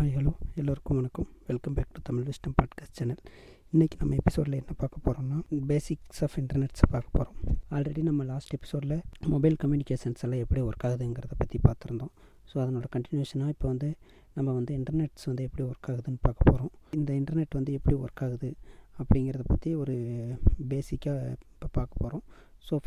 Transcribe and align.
Hi 0.00 0.14
hello 0.14 0.30
எல்லோருக்கும் 0.54 0.96
வணக்கம். 0.96 1.26
Welcome 1.46 1.74
back 1.74 1.92
to 1.92 2.00
Tamil 2.02 2.22
wisdom 2.22 2.54
podcast 2.62 2.92
channel 2.92 3.18
இன்றைக்கி 3.72 3.96
நம்ம 3.98 4.14
எபிசோடில் 4.14 4.52
என்ன 4.52 4.72
பார்க்க 4.72 4.98
போகிறோம்னா 5.04 5.38
பேசிக்ஸ் 5.66 6.22
ஆஃப் 6.22 6.36
இன்டர்நெட்ஸை 6.36 6.86
பார்க்க 6.90 7.18
போகிறோம் 7.18 7.58
ஆல்ரெடி 7.70 8.02
நம்ம 8.02 8.24
லாஸ்ட் 8.24 8.54
எபிசோடில் 8.54 9.00
மொபைல் 9.26 9.56
கம்யூனிகேஷன்ஸ் 9.64 10.22
எல்லாம் 10.22 10.38
எப்படி 10.38 10.60
ஒர்க் 10.60 10.86
ஆகுதுங்கிறத 10.88 11.30
பற்றி 11.38 11.60
பார்த்துருந்தோம். 11.68 12.10
ஸோ 12.52 12.54
அதனோட 12.54 12.84
கண்டினியூஷனாக 12.96 13.48
இப்போ 13.48 13.68
வந்து 13.68 13.96
நம்ம 14.34 14.52
வந்து 14.52 14.78
இன்டர்நெட்ஸ் 14.78 15.24
வந்து 15.24 15.42
எப்படி 15.42 15.68
ஒர்க் 15.68 15.90
ஆகுதுன்னு 15.90 16.18
பார்க்க 16.22 16.50
போகிறோம் 16.50 16.70
இந்த 16.90 17.12
இன்டர்நெட் 17.12 17.50
வந்து 17.50 17.72
எப்படி 17.72 17.96
ஒர்க் 17.96 18.24
ஆகுது 18.24 18.54
அப்படிங்கிறத 18.98 19.42
பற்றி 19.42 19.74
ஒரு 19.74 19.96
பேசிக்காக 20.68 21.36
இப்போ 21.52 21.68
பார்க்க 21.72 21.94
போகிறோம் 21.98 22.22
ஸோ 22.70 22.80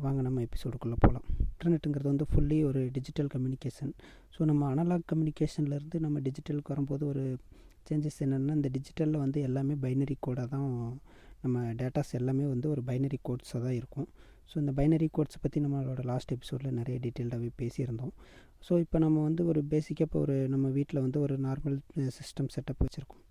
வாங்க 0.00 0.22
நம்ம 0.22 0.40
எபிசோடுக்குள்ளே 0.40 0.96
போகலாம் 1.00 1.26
இன்டர்நெட்டுங்கிறது 1.54 2.08
வந்து 2.12 2.26
ஃபுல்லி 2.30 2.58
ஒரு 2.64 2.80
டிஜிட்டல் 2.92 3.28
கம்யூனிகேஷன் 3.34 3.92
ஸோ 4.36 4.42
நம்ம 4.44 4.68
அனலாக் 4.74 5.10
கம்யூனிகேஷன்லேருந்து 5.12 5.98
நம்ம 5.98 6.20
டிஜிட்டலுக்கு 6.20 6.72
வரும்போது 6.74 7.04
ஒரு 7.06 7.24
சேஞ்சஸ் 7.88 8.20
என்னென்னா 8.24 8.52
இந்த 8.60 8.68
டிஜிட்டலில் 8.76 9.22
வந்து 9.24 9.38
எல்லாமே 9.40 9.74
பைனரி 9.82 10.16
கோடாக 10.26 10.46
தான் 10.46 10.68
நம்ம 11.42 11.62
டேட்டாஸ் 11.80 12.12
எல்லாமே 12.18 12.44
வந்து 12.44 12.66
ஒரு 12.68 12.82
பைனரி 12.86 13.18
கோட்ஸாக 13.28 13.60
தான் 13.64 13.76
இருக்கும். 13.80 14.08
ஸோ 14.50 14.54
இந்த 14.62 14.72
பைனரி 14.78 15.08
கோட்ஸை 15.16 15.38
பற்றி 15.42 15.58
நம்மளோட 15.60 16.02
லாஸ்ட் 16.10 16.32
எபிசோடில் 16.32 16.76
நிறைய 16.78 16.96
டீட்டெயில்டாகவே 17.04 17.50
பேசியிருந்தோம். 17.62 18.14
ஸோ 18.66 18.72
இப்போ 18.84 18.98
நம்ம 19.04 19.22
வந்து 19.28 19.42
ஒரு 19.50 19.60
பேசிக்காக 19.72 20.06
இப்போ 20.08 20.20
ஒரு 20.24 20.36
நம்ம 20.54 20.66
வீட்டில் 20.78 21.04
வந்து 21.06 21.18
ஒரு 21.26 21.34
நார்மல் 21.46 21.76
சிஸ்டம் 22.18 22.52
செட்டப் 22.54 22.82
வச்சுருக்கோம். 22.84 23.22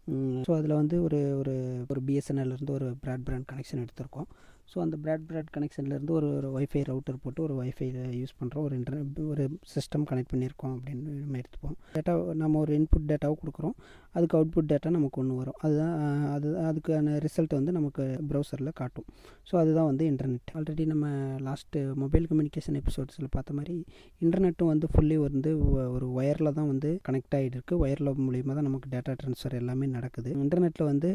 ஸோ 0.48 0.52
அதில் 0.60 0.80
வந்து 0.82 0.96
ஒரு 1.08 1.20
ஒரு 1.42 1.54
ஒரு 1.92 2.00
பிஎஸ்என்எல்லேருந்து 2.08 2.76
ஒரு 2.80 2.90
ப்ராட்பேண்ட் 3.06 3.48
கனெக்ஷன் 3.52 3.84
எடுத்திருக்கோம். 3.86 4.28
ஸோ 4.72 4.78
அந்த 4.84 4.96
ப்ராட்பேண்ட் 5.04 5.50
கனெக்ஷன்லேருந்து 5.56 6.14
ஒரு 6.18 6.28
ஒரு 6.38 6.50
ஒய்ஃபை 6.58 6.82
ரவுட்டர் 6.90 7.18
போட்டு 7.24 7.40
ஒரு 7.46 7.54
ஒய்ஃபைல 7.62 7.98
யூஸ் 8.20 8.34
பண்ணுறோம் 8.40 8.66
ஒரு 8.68 8.76
இன்டர்நெட் 8.80 9.20
ஒரு 9.34 9.44
சிஸ்டம் 9.74 10.06
கனெக்ட் 10.10 10.32
பண்ணியிருக்கோம் 10.34 10.74
அப்படின்னு 10.76 11.14
நம்ம 11.24 11.38
எடுத்துப்போம். 11.42 11.76
டேட்டா 11.96 12.14
நம்ம 12.42 12.60
ஒரு 12.60 12.72
இன்புட் 12.78 13.08
டேட்டாவும் 13.12 13.40
கொடுக்குறோம். 13.42 13.76
அதுக்கு 14.16 14.38
அவுட்புட் 14.40 14.70
டேட்டா 14.72 14.90
நமக்கு 14.98 15.20
ஒன்று 15.22 15.40
வரும். 15.42 15.58
அதுதான் 15.66 15.96
அது 16.36 16.50
அதுக்கான 16.70 17.16
ரிசல்ட் 17.26 17.56
வந்து 17.60 17.74
நமக்கு 17.80 18.06
ப்ரௌசரில் 18.30 18.72
காட்டும். 18.82 19.08
ஸோ 19.50 19.54
அதுதான் 19.64 19.90
வந்து 19.92 20.06
இன்டர்நெட் 20.12 20.54
ஆல்ரெடி 20.60 20.86
நம்ம 20.94 21.08
லாஸ்ட்டு 21.50 21.82
மொபைல் 22.04 22.28
கம்யூனிகேஷன் 22.32 22.80
எபிசோட்ஸில் 22.82 23.34
பார்த்த 23.38 23.58
மாதிரி 23.60 23.76
இன்டர்நெட்டும் 24.22 24.72
வந்து 24.74 24.90
ஃபுல்லி 24.94 25.18
வந்து 25.26 25.50
ஒரு 25.96 26.08
ஒயரில் 26.18 26.56
தான் 26.58 26.70
வந்து 26.72 26.90
கனெக்ட் 27.08 27.36
ஆகிட்டு 27.38 27.58
இருக்குது 27.58 27.80
ஒயரில் 27.84 28.12
மூலியமாக 28.26 28.56
தான் 28.58 28.68
நமக்கு 28.70 28.88
டேட்டா 28.94 29.14
ட்ரான்ஸ்ஃபர் 29.22 29.56
எல்லாமே 29.62 29.88
நடக்குது. 29.96 30.30
இன்டர்நெட்டில் 30.44 30.90
வந்து 30.92 31.10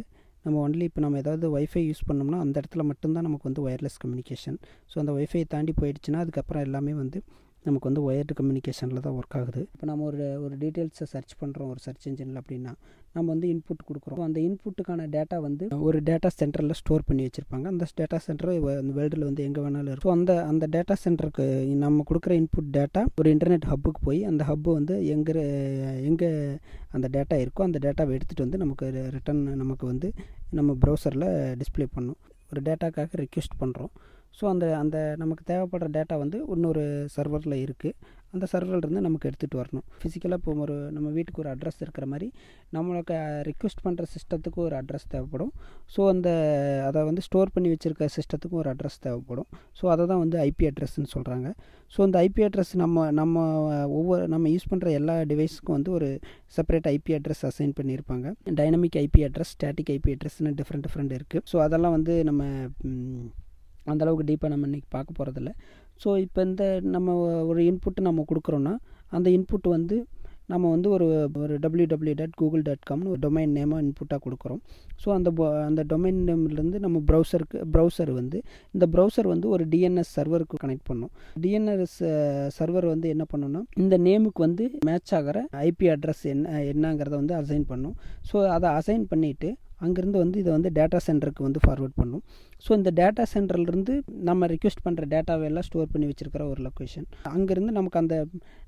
நம்ம 0.45 0.57
ஒன்லி 0.65 0.85
இப்போ 0.89 1.01
நம்ம 1.01 1.19
ஏதாவது 1.19 1.47
ஒய்ஃபை 1.57 1.83
யூஸ் 1.85 2.03
பண்ணோம்னா 2.09 2.39
அந்த 2.45 2.55
இடத்துல 2.61 2.83
மட்டும்தான் 2.91 3.27
நமக்கு 3.29 3.49
வந்து 3.49 3.63
ஒயர்லெஸ் 3.67 3.99
கம்யூனிகேஷன் 4.03 4.59
ஸோ 4.91 4.97
அந்த 5.03 5.13
ஒய்ஃபை 5.19 5.43
தாண்டி 5.55 5.73
போயிடுச்சுன்னா 5.81 6.21
அதுக்கப்புறம் 6.25 6.65
எல்லாமே 6.69 6.95
வந்து 7.03 7.21
நமக்கு 7.69 7.89
வந்து 7.91 8.05
ஒயர்டு 8.09 8.33
கம்யூனிகேஷனில் 8.39 9.05
தான் 9.07 9.17
ஒர்க் 9.21 9.37
ஆகுது. 9.41 9.63
இப்போ 9.75 9.87
நம்ம 9.91 10.05
ஒரு 10.11 10.27
ஒரு 10.45 10.55
டீட்டெயில்ஸை 10.63 11.07
சர்ச் 11.15 11.35
பண்ணுறோம் 11.43 11.71
ஒரு 11.75 11.81
சர்ச் 11.87 12.07
இன்ஜினில் 12.11 12.41
அப்படின்னா 12.43 12.73
நம்ம 13.17 13.27
வந்து 13.35 13.49
இன்புட் 13.53 13.85
கொடுக்குறோம். 13.89 14.23
அந்த 14.27 14.39
இன்புட்டுக்கான 14.47 15.07
டேட்டா 15.15 15.37
வந்து 15.47 15.65
ஒரு 15.87 15.99
டேட்டா 16.09 16.29
சென்டரில் 16.41 16.77
ஸ்டோர் 16.81 17.07
பண்ணி 17.09 17.23
வச்சுருப்பாங்க. 17.27 17.67
அந்த 17.73 17.85
டேட்டா 18.01 18.19
சென்டர் 18.27 18.51
அந்த 18.81 18.93
வேர்ல்டில் 18.99 19.27
வந்து 19.29 19.45
எங்கே 19.49 19.61
வேணாலும் 19.65 19.93
இருக்கும். 19.95 20.15
அந்த 20.19 20.33
அந்த 20.51 20.65
டேட்டா 20.75 20.97
சென்டருக்கு 21.05 21.47
நம்ம 21.85 22.05
கொடுக்குற 22.11 22.35
இன்புட் 22.41 22.71
டேட்டா 22.79 23.03
ஒரு 23.21 23.31
இன்டர்நெட் 23.35 23.69
ஹப்புக்கு 23.73 24.03
போய் 24.09 24.21
அந்த 24.31 24.45
ஹப்பு 24.51 24.71
வந்து 24.79 24.97
எங்கே 25.15 25.45
எங்கே 26.11 26.31
அந்த 26.97 27.07
டேட்டா 27.17 27.39
இருக்கோ 27.45 27.65
அந்த 27.69 27.81
டேட்டாவை 27.87 28.13
எடுத்துகிட்டு 28.19 28.47
வந்து 28.47 28.63
நமக்கு 28.65 28.87
ரிட்டன் 29.17 29.43
நமக்கு 29.63 29.87
வந்து 29.93 30.11
நம்ம 30.59 30.77
ப்ரௌசரில் 30.85 31.29
டிஸ்பிளே 31.63 31.89
பண்ணும். 31.97 32.21
ஒரு 32.53 32.61
டேட்டாக்காக 32.69 33.19
ரிக்வெஸ்ட் 33.25 33.57
பண்ணுறோம் 33.63 33.93
ஸோ 34.39 34.45
அந்த 34.53 34.65
அந்த 34.83 34.97
நமக்கு 35.23 35.45
தேவைப்படுற 35.51 35.89
டேட்டா 35.99 36.17
வந்து 36.25 36.39
இன்னொரு 36.55 36.85
சர்வரில் 37.17 37.63
இருக்குது 37.65 38.15
அந்த 38.35 38.47
சர்வர்லேருந்து 38.53 39.03
நமக்கு 39.07 39.27
எடுத்துகிட்டு 39.29 39.59
வரணும். 39.61 39.85
ஃபிசிக்கலாக 40.01 40.39
இப்போ 40.41 40.53
ஒரு 40.65 40.75
நம்ம 40.97 41.09
வீட்டுக்கு 41.17 41.41
ஒரு 41.43 41.51
அட்ரஸ் 41.53 41.81
இருக்கிற 41.85 42.07
மாதிரி 42.13 42.27
நம்மளுக்கு 42.77 43.15
ரிக்வெஸ்ட் 43.49 43.83
பண்ணுற 43.87 44.05
சிஸ்டத்துக்கு 44.15 44.61
ஒரு 44.67 44.75
அட்ரஸ் 44.81 45.07
தேவைப்படும். 45.15 45.53
ஸோ 45.95 46.01
அந்த 46.13 46.29
அதை 46.89 47.03
வந்து 47.11 47.23
ஸ்டோர் 47.29 47.53
பண்ணி 47.55 47.71
வச்சுருக்க 47.75 48.09
சிஸ்டத்துக்கும் 48.17 48.61
ஒரு 48.63 48.71
அட்ரஸ் 48.75 49.01
தேவைப்படும். 49.07 49.49
ஸோ 49.81 49.87
அதை 49.95 50.07
தான் 50.13 50.23
வந்து 50.25 50.39
ஐபி 50.49 50.67
அட்ரஸ்ன்னு 50.71 51.11
சொல்கிறாங்க 51.17 51.49
ஸோ 51.95 51.99
அந்த 52.07 52.17
ஐபி 52.27 52.43
அட்ரஸ் 52.49 52.75
நம்ம 52.85 53.07
நம்ம 53.21 53.45
ஒவ்வொரு 53.99 54.23
நம்ம 54.35 54.47
யூஸ் 54.55 54.71
பண்ணுற 54.73 54.89
எல்லா 55.01 55.17
டிவைஸுக்கும் 55.33 55.77
வந்து 55.79 55.93
ஒரு 55.99 56.11
செப்பரேட் 56.59 56.89
ஐபி 56.95 57.13
அட்ரஸ் 57.19 57.45
அசைன் 57.51 57.77
பண்ணியிருப்பாங்க. 57.81 58.27
Dynamic 58.61 58.99
IP 59.07 59.23
address 59.29 59.55
static 59.57 59.93
IP 59.99 60.13
அட்ரஸ்னு 60.17 60.57
different 60.63 60.87
different 60.89 61.15
இருக்குது 61.21 61.47
ஸோ 61.53 61.59
அதெல்லாம் 61.67 61.97
வந்து 61.99 62.17
நம்ம 62.31 62.43
அந்தளவுக்கு 63.93 64.29
டீப்பாக 64.31 64.53
நம்ம 64.55 64.69
இன்றைக்கி 64.71 64.89
பார்க்க 64.97 65.19
போகிறதில்ல 65.19 65.53
ஸோ 66.03 66.11
இப்போ 66.27 66.41
இந்த 66.51 66.65
நம்ம 66.95 67.17
ஒரு 67.51 67.61
இன்புட்டு 67.71 68.09
நம்ம 68.09 68.25
கொடுக்குறோன்னா 68.31 68.75
அந்த 69.17 69.29
இன்புட் 69.39 69.69
வந்து 69.77 69.97
நம்ம 70.53 70.67
வந்து 70.75 70.89
ஒரு 70.97 71.07
ஒரு 71.45 71.55
W 71.63 71.87
W 71.91 72.13
dot 72.21 72.37
Google 72.41 72.63
dot 72.67 72.87
காம்னு 72.89 73.11
ஒரு 73.15 73.21
டொமைன் 73.25 73.53
நேமாக 73.57 73.83
இன்புட்டாக 73.85 74.21
கொடுக்குறோம். 74.27 74.61
ஸோ 75.03 75.09
அந்த 75.17 75.31
அந்த 75.67 75.83
டொமைன் 75.91 76.21
நேம்லேருந்து 76.29 76.79
நம்ம 76.85 77.03
ப்ரௌசருக்கு 77.11 77.59
ப்ரௌசர் 77.75 78.13
வந்து 78.21 78.39
இந்த 78.75 78.87
ப்ரௌசர் 78.95 79.29
வந்து 79.33 79.47
ஒரு 79.55 79.65
டிஎன்எஸ் 79.73 80.15
சர்வருக்கு 80.19 80.63
கனெக்ட் 80.63 80.89
பண்ணும். 80.91 81.13
டிஎன்எஸ் 81.45 81.99
சர்வர் 82.59 82.87
வந்து 82.95 83.09
என்ன 83.15 83.27
பண்ணணும்னா 83.33 83.63
இந்த 83.83 83.99
நேமுக்கு 84.07 84.43
வந்து 84.47 84.67
மேட்ச் 84.89 85.15
ஆகிற 85.19 85.39
ஐபி 85.69 85.89
அட்ரஸ் 85.97 86.25
என்ன 86.35 86.65
என்னங்கிறத 86.73 87.15
வந்து 87.23 87.37
அசைன் 87.41 87.71
பண்ணும். 87.73 87.97
ஸோ 88.31 88.47
அதை 88.57 88.71
அசைன் 88.81 89.07
பண்ணிவிட்டு 89.13 89.51
அங்கேருந்து 89.87 90.19
வந்து 90.25 90.39
இதை 90.43 90.51
வந்து 90.57 90.71
டேட்டா 90.77 90.99
சென்டருக்கு 91.09 91.43
வந்து 91.47 91.61
ஃபார்வேர்ட் 91.65 91.99
பண்ணும். 92.01 92.23
ஸோ 92.65 92.71
இந்த 92.79 92.91
டேட்டா 93.01 93.25
சென்டர்லேருந்து 93.33 93.95
நம்ம 94.29 94.47
ரிக்வெஸ்ட் 94.53 94.83
பண்ணுற 94.87 95.05
டேட்டாவை 95.13 95.45
எல்லாம் 95.49 95.67
ஸ்டோர் 95.67 95.91
பண்ணி 95.93 96.07
வச்சுருக்கிற 96.11 96.45
ஒரு 96.53 96.61
லொக்கேஷன் 96.67 97.07
அங்கேருந்து 97.33 97.73
நமக்கு 97.77 97.99
அந்த 98.03 98.15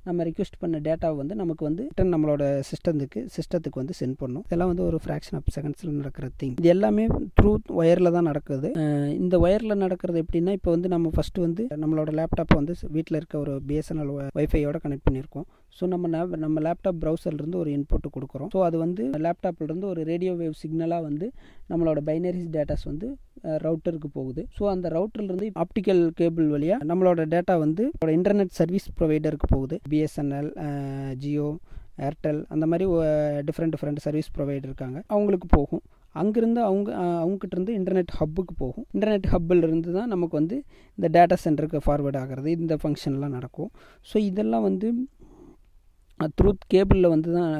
நம்ம 0.08 0.24
ரிக்வெஸ்ட் 0.28 0.58
பண்ண 0.62 0.76
டேட்டாவை 0.86 1.16
வந்து 1.20 1.34
நமக்கு 1.40 1.62
வந்து 1.68 1.82
ரிட்டன் 1.88 2.12
நம்மளோட 2.14 2.44
சிஸ்டத்துக்கு 2.68 3.20
சிஸ்டத்துக்கு 3.36 3.80
வந்து 3.82 3.94
சென்ட் 4.00 4.18
பண்ணும். 4.22 4.44
இதெல்லாம் 4.48 4.70
வந்து 4.72 4.84
ஒரு 4.90 4.98
ஃப்ராக்ஷன் 5.04 5.36
ஆஃப் 5.38 5.50
செகண்ட்ஸில் 5.56 5.96
நடக்கிற 6.00 6.26
திங் 6.40 6.54
இது 6.60 6.70
எல்லாமே 6.74 7.04
த்ரூ 7.38 7.50
ஒயரில் 7.80 8.14
தான் 8.16 8.28
நடக்குது. 8.30 8.68
இந்த 9.22 9.34
ஒயரில் 9.44 9.80
நடக்கிறது 9.84 10.22
எப்படின்னா 10.24 10.54
இப்போ 10.58 10.70
வந்து 10.76 10.90
நம்ம 10.94 11.10
ஃபஸ்ட்டு 11.16 11.44
வந்து 11.46 11.64
நம்மளோட 11.82 12.12
லேப்டாப்பை 12.20 12.56
வந்து 12.60 12.76
வீட்டில் 12.96 13.18
இருக்க 13.20 13.36
ஒரு 13.44 13.54
பிஎஸ்என்எல் 13.70 14.12
ஒய்ஃபையோட 14.40 14.78
கனெக்ட் 14.84 15.06
பண்ணியிருக்கோம். 15.08 15.46
ஸோ 15.78 15.86
நம்ம 15.94 16.24
நம்ம 16.44 16.60
லேப்டாப் 16.66 17.00
ப்ரௌசர்லேருந்து 17.02 17.58
ஒரு 17.62 17.70
இன்புட் 17.76 18.08
கொடுக்குறோம். 18.16 18.48
ஸோ 18.54 18.60
அது 18.68 18.76
வந்து 18.84 19.02
லேப்டாப்லேருந்து 19.26 19.86
ஒரு 19.92 20.00
ரேடியோ 20.12 20.32
வேவ் 20.40 20.56
சிக்னலாக 20.62 21.02
வந்து 21.08 21.26
நம்மளோட 21.72 21.98
பைனரிஸ் 22.08 22.48
டேட்டாஸ் 22.56 22.86
வந்து 22.90 23.08
ரவுட்டருக்கு 23.64 24.08
போகுது. 24.18 24.42
ஸோ 24.58 24.62
அந்த 24.74 24.86
ரவுட்டர்லேருந்து 24.96 25.50
ஆப்டிக்கல் 25.64 26.02
கேபிள் 26.20 26.48
வழியாக 26.54 26.88
நம்மளோட 26.90 27.26
டேட்டா 27.34 27.56
வந்து 27.64 27.84
இன்டர்நெட் 28.18 28.56
சர்வீஸ் 28.60 28.88
ப்ரொவைடருக்கு 28.98 29.48
போகுது. 29.54 29.78
பிஎஸ்என்எல் 29.92 30.50
ஜியோ 31.24 31.48
ஏர்டெல் 32.08 32.42
அந்த 32.54 32.64
மாதிரி 32.72 32.84
டிஃப்ரெண்ட் 33.48 33.72
டிஃப்ரெண்ட் 33.76 34.04
சர்வீஸ் 34.04 34.30
ப்ரொவைடர் 34.36 34.68
இருக்காங்க. 34.68 34.98
அவங்களுக்கு 35.14 35.48
போகும். 35.56 35.82
அங்கேருந்து 36.20 36.60
அவங்க 36.68 36.88
அவங்ககிட்ட 37.24 37.54
இருந்து 37.56 37.72
இன்டர்நெட் 37.78 38.12
ஹப்புக்கு 38.20 38.54
போகும். 38.62 38.86
இன்டர்நெட் 38.94 39.26
ஹப்பில் 39.32 39.64
இருந்து 39.66 39.90
தான் 39.96 40.10
நமக்கு 40.14 40.34
வந்து 40.40 40.56
இந்த 40.98 41.08
டேட்டா 41.16 41.36
சென்டருக்கு 41.44 41.80
ஃபார்வேர்ட் 41.86 42.18
ஆகிறது. 42.22 42.50
இந்த 42.60 42.76
ஃபங்க்ஷன்லாம் 42.82 43.36
நடக்கும். 43.38 43.70
ஸோ 44.10 44.16
இதெல்லாம் 44.30 44.64
வந்து 44.68 44.88
த்ரூத் 46.28 46.64
கேபிளில் 46.74 47.08
வந்து 47.08 47.32
தான் 47.32 47.52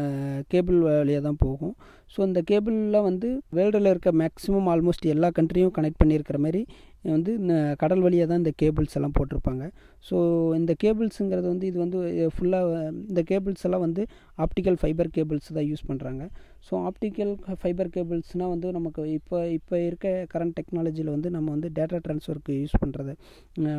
கேபிள் 0.49 0.79
வழியாக 0.79 1.23
தான் 1.23 1.39
போகும். 1.39 1.75
ஸோ 2.17 2.21
இந்த 2.27 2.41
கேபிளில் 2.41 3.03
வந்து 3.03 3.29
வேர்ல்டில் 3.57 3.91
இருக்க 3.91 4.11
மேக்ஸிமம் 4.13 4.69
ஆல்மோஸ்ட் 4.73 5.07
எல்லா 5.07 5.29
கண்ட்ரியும் 5.39 5.75
கனெக்ட் 5.77 6.01
பண்ணியிருக்கிற 6.03 6.39
மாதிரி 6.39 6.63
வந்து 7.05 7.33
இந்த 7.43 7.55
கடல் 7.83 8.05
வழியாக 8.07 8.29
தான் 8.31 8.43
இந்த 8.43 8.53
கேபிள்ஸ் 8.63 8.97
எல்லாம் 8.99 9.17
போட்டிருப்பாங்க. 9.19 9.65
ஸோ 10.09 10.17
இந்த 10.59 10.73
கேபிள்ஸுங்கிறது 10.83 11.49
வந்து 11.53 11.67
இது 11.71 11.79
வந்து 11.85 11.99
ஃபுல்லாக 12.35 12.77
இந்த 13.11 13.23
கேபிள்ஸ் 13.31 13.65
எல்லாம் 13.69 13.85
வந்து 13.87 14.03
ஆப்டிக்கல் 14.45 14.79
ஃபைபர் 14.83 15.11
கேபிள்ஸ் 15.17 15.51
தான் 15.59 15.69
யூஸ் 15.71 15.89
பண்ணுறாங்க 15.91 16.23
ஸோ 16.69 16.73
ஆப்டிக்கல் 16.89 17.33
ஃபைபர் 17.61 17.91
கேபிள்ஸ்னால் 17.95 18.51
வந்து 18.55 18.69
நமக்கு 18.77 19.03
இப்போ 19.19 19.37
இப்போ 19.59 19.77
இருக்க 19.87 20.09
கரண்ட் 20.33 20.55
டெக்னாலஜியில் 20.59 21.11
வந்து 21.15 21.29
நம்ம 21.37 21.49
வந்து 21.55 21.69
டேட்டா 21.79 21.99
ட்ரான்ஸ்ஃபருக்கு 22.07 22.55
யூஸ் 22.63 22.77
பண்ணுறது 22.83 23.13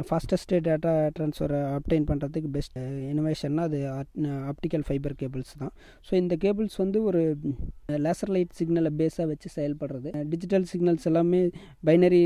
ஃபாஸ்டஸ்ட்டு 0.09 0.59
டேட்டா 0.67 0.93
ட்ரான்ஸ்ஃபர் 1.17 1.53
அப்டைன் 1.77 2.07
பண்ணுறதுக்கு 2.11 2.49
பெஸ்ட் 2.57 2.77
இனோவேஷன்னா 3.11 3.65
அது 3.69 3.79
ஆப்டிக்கல் 4.51 4.85
ஃபைபர் 4.87 5.15
கேபிள்ஸ் 5.21 5.53
தான். 5.61 5.73
ஸோ 6.07 6.13
இந்த 6.21 6.35
கேபிள்ஸ் 6.45 6.77
வந்து 6.83 7.01
ஒரு 7.09 7.21
லேசர் 8.05 8.33
லைட் 8.35 8.57
சிக்னலை 8.59 8.91
பேஸாக 9.01 9.27
வச்சு 9.31 9.49
செயல்படுறது. 9.57 10.11
டிஜிட்டல் 10.33 10.67
சிக்னல்ஸ் 10.71 11.07
எல்லாமே 11.11 11.41
பைனரி 11.89 12.23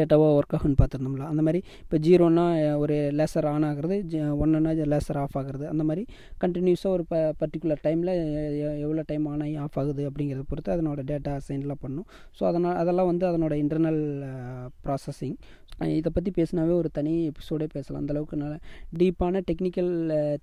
டேட்டாவாக 0.00 0.31
ஒர்க் 0.38 0.54
ஆகும்னு 0.58 0.78
பார்த்துருந்தோம்ல. 0.80 1.26
அந்த 1.32 1.42
மாதிரி 1.46 1.60
இப்போ 1.84 1.98
ஜீரோன்னா 2.06 2.44
ஒரு 2.82 2.96
லேசர் 3.20 3.48
ஆன் 3.52 3.66
ஆகிறது 3.70 3.96
ஒன்றுனா 4.42 4.72
லேசர் 4.92 5.20
ஆஃப் 5.22 5.36
ஆகுறது. 5.40 5.66
அந்த 5.72 5.84
மாதிரி 5.90 6.04
கண்டினியூஸாக 6.44 6.96
ஒரு 6.96 7.06
ப 7.12 7.22
பர்டிகுலர் 7.42 7.82
டைமில் 7.86 8.12
எவ்வளோ 8.84 9.04
டைம் 9.10 9.26
ஆன் 9.32 9.44
ஆகி 9.46 9.56
ஆஃப் 9.64 9.78
ஆகுது 9.82 10.04
அப்படிங்கிறத 10.10 10.44
பொறுத்து 10.52 10.74
அதனோட 10.76 11.02
டேட்டா 11.12 11.32
அசைன்லாம் 11.40 11.82
பண்ணும். 11.86 12.06
ஸோ 12.38 12.44
அதனால் 12.50 12.78
அதெல்லாம் 12.82 13.10
வந்து 13.12 13.26
அதனோட 13.32 13.56
இன்டர்னல் 13.64 14.02
ப்ராசஸிங் 14.86 15.36
இதை 15.98 16.10
பற்றி 16.16 16.30
பேசினாவே 16.36 16.72
ஒரு 16.80 16.88
தனி 16.96 17.12
எபிசோடே 17.30 17.66
பேசலாம். 17.74 18.00
அந்தளவுக்கு 18.02 18.36
நல்ல 18.42 18.56
டீப்பான 19.00 19.40
டெக்னிக்கல் 19.48 19.92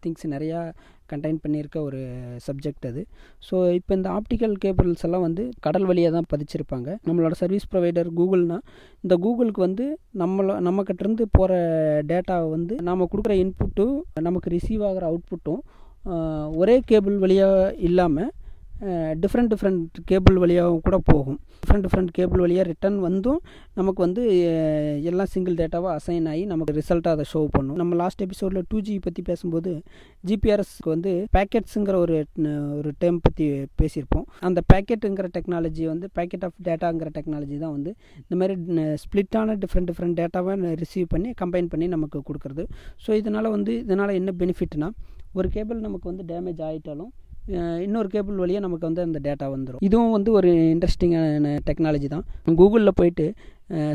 திங்ஸ் 0.03 0.25
நிறையா 0.35 0.61
கண்டெயின் 1.11 1.39
பண்ணியிருக்க 1.43 1.77
ஒரு 1.87 1.99
சப்ஜெக்ட் 2.47 2.85
அது. 2.89 3.01
ஸோ 3.47 3.55
இப்போ 3.77 3.91
இந்த 3.99 4.09
ஆப்டிக்கல் 4.17 4.55
கேபிள்ஸ் 4.63 5.05
எல்லாம் 5.07 5.25
வந்து 5.27 5.43
கடல் 5.65 5.87
வழியாக 5.89 6.13
தான் 6.17 6.29
பதிச்சிருப்பாங்க. 6.33 6.89
நம்மளோட 7.07 7.35
சர்வீஸ் 7.41 7.69
ப்ரொவைடர் 7.73 8.09
கூகுள்னால் 8.19 8.63
இந்த 9.03 9.17
கூகுளுக்கு 9.25 9.61
வந்து 9.67 9.85
நம்மள 10.23 10.57
நம்மக்கிட்டேருந்து 10.67 11.27
போகிற 11.37 11.53
டேட்டாவை 12.11 12.49
வந்து 12.57 12.75
நாம் 12.89 13.09
கொடுக்குற 13.13 13.35
இன்புட்டும் 13.43 13.95
நமக்கு 14.27 14.53
ரிசீவ் 14.57 14.83
ஆகிற 14.89 15.05
அவுட்புட்டும் 15.11 15.61
ஒரே 16.61 16.75
கேபிள் 16.89 17.17
வழியாக 17.23 17.73
இல்லாமல் 17.87 18.29
டிஃப்ரெண்ட் 19.21 19.51
டிஃப்ரெண்ட் 19.53 19.97
கேபிள் 20.09 20.37
வழியாகவும் 20.41 20.83
கூட 20.87 20.97
போகும். 21.09 21.37
டிஃப்ரெண்ட் 21.61 21.85
டிஃப்ரெண்ட் 21.85 22.11
கேபிள் 22.17 22.41
வழியாக 22.43 22.65
ரிட்டர்ன் 22.69 22.99
வந்தும் 23.05 23.39
நமக்கு 23.79 23.99
வந்து 24.05 24.23
எல்லாம் 25.09 25.29
சிங்கிள் 25.33 25.55
டேட்டாவாக 25.61 25.93
அசைன் 25.99 26.27
ஆகி 26.33 26.43
நமக்கு 26.51 26.75
ரிசல்ட்டாக 26.79 27.17
அதை 27.17 27.25
ஷோ 27.33 27.41
பண்ணும். 27.55 27.77
நம்ம 27.81 27.97
லாஸ்ட் 28.01 28.23
எபிசோடில் 28.25 28.65
டூ 28.71 28.79
ஜி 28.87 28.95
பற்றி 29.07 29.23
பேசும்போது 29.29 29.73
ஜிபிஆர்எஸ்க்கு 30.29 30.91
வந்து 30.95 31.13
பேக்கெட்ஸுங்கிற 31.37 31.97
ஒரு 32.05 32.17
ஒரு 32.79 32.91
டேம் 33.03 33.19
பற்றி 33.27 33.47
பேசியிருப்போம். 33.81 34.25
அந்த 34.49 34.61
பேக்கெட்டுங்கிற 34.73 35.29
டெக்னாலஜி 35.37 35.85
வந்து 35.93 36.09
பேக்கெட் 36.19 36.45
ஆஃப் 36.49 36.57
டேட்டாங்கிற 36.69 37.11
டெக்னாலஜி 37.19 37.57
தான் 37.65 37.75
வந்து 37.77 37.93
இந்த 38.25 38.35
மாதிரி 38.41 38.55
ஸ்ப்ளிட்டான 39.05 39.57
டிஃப்ரெண்ட் 39.63 39.89
டிஃப்ரெண்ட் 39.91 40.17
டேட்டாவை 40.21 40.55
ரிசீவ் 40.83 41.07
பண்ணி 41.15 41.31
கம்பைன் 41.43 41.71
பண்ணி 41.73 41.87
நமக்கு 41.95 42.21
கொடுக்குறது. 42.29 42.65
ஸோ 43.05 43.11
இதனால் 43.21 43.53
வந்து 43.57 43.73
இதனால் 43.85 44.17
என்ன 44.19 44.33
பெனிஃபிட்னா 44.43 44.89
ஒரு 45.39 45.47
கேபிள் 45.55 45.79
நமக்கு 45.87 46.07
வந்து 46.11 46.23
டேமேஜ் 46.31 46.61
ஆகிட்டாலும் 46.67 47.11
இன்னொரு 47.81 48.07
கேபிள் 48.07 48.35
வழியாக 48.35 48.65
நமக்கு 48.65 48.85
வந்து 48.85 49.01
அந்த 49.01 49.19
டேட்டா 49.19 49.45
வந்துடும் 49.49 49.79
இதுவும் 49.79 50.11
வந்து 50.11 50.31
ஒரு 50.31 50.49
இன்ட்ரெஸ்டிங்கான 50.73 51.59
டெக்னாலஜி 51.65 52.05
தான். 52.05 52.25
கூகுளில் 52.45 52.91
போயிட்டு 52.95 53.25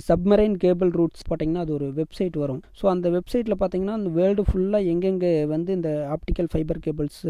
சப்மரைன் 0.08 0.56
கேபிள் 0.64 0.90
ரூட்ஸ் 0.98 1.24
போட்டிங்கன்னா 1.28 1.62
அது 1.66 1.72
ஒரு 1.78 1.86
வெப்சைட் 2.00 2.36
வரும். 2.42 2.60
ஸோ 2.80 2.84
அந்த 2.94 3.06
வெப்சைட்டில் 3.16 3.60
பார்த்தீங்கன்னா 3.62 3.96
அந்த 4.00 4.10
வேர்ல்டு 4.18 4.44
ஃபுல்லாக 4.48 4.90
எங்கெங்கே 4.92 5.32
வந்து 5.54 5.70
இந்த 5.78 5.90
ஆப்டிக்கல் 6.16 6.50
ஃபைபர் 6.52 6.80
கேபிள்ஸ் 6.86 7.22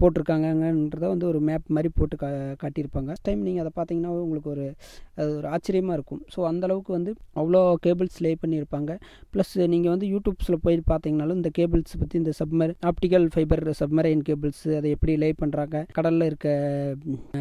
போட்டிருக்காங்கன்றத 0.00 1.04
வந்து 1.12 1.26
ஒரு 1.30 1.38
மேப் 1.48 1.66
மாதிரி 1.76 1.88
போட்டு 1.96 2.16
கா 2.20 2.28
காட்டியிருப்பாங்க. 2.62 3.10
டைம் 3.26 3.40
நீங்கள் 3.46 3.62
அதை 3.64 3.72
பார்த்தீங்கன்னா 3.78 4.12
உங்களுக்கு 4.24 4.50
ஒரு 4.54 4.66
அது 5.20 5.30
ஒரு 5.38 5.46
ஆச்சரியமாக 5.54 5.96
இருக்கும். 5.98 6.22
ஸோ 6.34 6.40
அந்தளவுக்கு 6.50 6.92
வந்து 6.98 7.12
அவ்வளோ 7.40 7.60
கேபிள்ஸ் 7.86 8.18
லே 8.26 8.32
பண்ணியிருப்பாங்க. 8.44 8.92
ப்ளஸ் 9.34 9.52
நீங்கள் 9.74 9.92
வந்து 9.94 10.06
யூடியூப்ஸில் 10.14 10.62
போய் 10.66 10.78
பார்த்தீங்கனாலும் 10.92 11.40
இந்த 11.40 11.52
கேபிள்ஸ் 11.58 11.98
பற்றி 12.02 12.16
இந்த 12.22 12.34
சப்மர் 12.40 12.72
ஆப்டிக்கல் 12.90 13.26
ஃபைபர் 13.34 13.64
சப்மரைன் 13.82 14.22
கேபிள்ஸ் 14.28 14.64
அதை 14.78 14.90
எப்படி 14.96 15.14
லே 15.24 15.30
பண்ணுறாங்க 15.42 15.84
கடலில் 15.98 16.28
இருக்க 16.30 16.48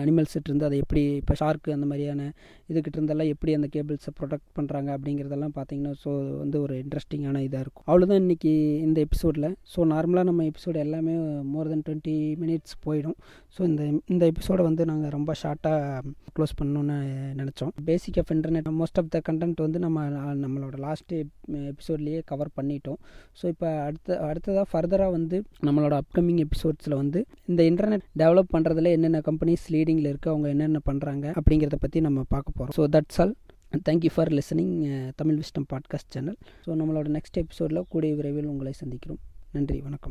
அனிமல்ஸ் 0.04 0.38
இருந்து 0.42 0.68
அதை 0.70 0.80
எப்படி 0.86 1.04
இப்போ 1.22 1.36
ஷார்க்கு 1.42 1.76
அந்த 1.78 1.88
மாதிரியான 1.92 2.28
இதுக்கிட்ட 2.69 2.95
இருந்தெல்லாம் 3.00 3.31
எப்படி 3.33 3.51
அந்த 3.57 3.68
கேபிள்ஸை 3.75 4.12
ப்ரொடெக்ட் 4.19 4.50
பண்ணுறாங்க 4.57 4.89
அப்படிங்கிறதெல்லாம் 4.98 5.56
பார்த்தீங்கன்னா 5.57 5.94
ஸோ 6.04 6.12
வந்து 6.42 6.57
ஒரு 6.66 6.75
இன்ட்ரெஸ்டிங்கான 6.83 7.42
இதாக 7.48 7.63
இருக்கும். 7.66 7.86
அவ்வளோதான் 7.89 8.21
இன்றைக்கி 8.24 8.54
இந்த 8.88 8.98
எபிசோடில் 9.07 9.50
ஸோ 9.74 9.86
நார்மலாக 9.94 10.27
நம்ம 10.30 10.45
எபிசோடு 10.51 10.80
எல்லாமே 10.86 11.16
மோர் 11.54 11.71
தென் 11.74 11.83
டுவெண்ட்டி 11.88 12.16
மினிட்ஸ் 12.44 12.75
போயிடும். 12.86 13.18
ஸோ 13.56 13.62
இந்த 13.69 13.83
இந்த 14.13 14.24
எபிசோடை 14.33 14.63
வந்து 14.69 14.83
நாங்கள் 14.92 15.13
ரொம்ப 15.18 15.31
ஷார்ட்டாக 15.42 16.01
க்ளோஸ் 16.36 16.56
பண்ணணுன்னு 16.60 16.98
நினச்சோம். 17.42 17.71
Basic 17.89 18.19
of 18.21 18.31
internet 18.36 18.69
most 18.81 19.00
of 19.01 19.12
the 19.16 19.21
content 19.30 19.66
வந்து 19.66 19.80
நம்ம 19.86 20.04
நம்மளோட 20.44 20.75
லாஸ்ட் 20.88 21.13
எபிசோட்லேயே 21.71 22.19
கவர் 22.31 22.51
பண்ணிட்டோம். 22.57 23.00
ஸோ 23.39 23.45
இப்போ 23.54 23.68
அடுத்த 23.88 24.19
அடுத்ததாக 24.30 24.66
ஃபர்தராக 24.71 25.12
வந்து 25.18 25.38
நம்மளோட 25.68 25.94
அப்கமிங் 26.04 26.42
எபிசோட்ஸில் 26.45 26.95
வந்து 27.01 27.19
இந்த 27.51 27.62
இன்டர்நெட் 27.71 28.06
டெவலப் 28.21 28.54
பண்ணுறதுல 28.56 28.92
என்னென்ன 28.98 29.21
கம்பெனிஸ் 29.30 29.66
லீடிங்கில் 29.75 30.10
இருக்குது 30.12 30.33
அவங்க 30.33 30.48
என்னென்ன 30.56 30.81
பண்ணுறாங்க 30.89 31.25
அப்படிங்கிறத 31.39 31.80
பற்றி 31.86 32.01
நம்ம 32.07 32.25
பார்க்க 32.36 32.57
போகிறோம் 32.60 32.78
so 32.78 32.84
that's 32.96 33.20
all 33.22 33.36
thank you 33.90 34.12
for 34.16 34.32
listening 34.34 34.76
Tamil 35.16 35.40
wisdom 35.40 35.68
podcast 35.74 36.14
channel 36.16 36.38
so 36.66 36.70
நம்மளோட 36.82 37.10
நெக்ஸ்ட் 37.18 37.40
எபிசோடில் 37.44 37.86
கூடிய 37.90 38.16
விரைவில் 38.16 38.46
உங்களை 38.46 38.74
சந்திக்கிறோம். 38.86 39.22
நன்றி 39.52 39.82
வணக்கம். 39.82 40.08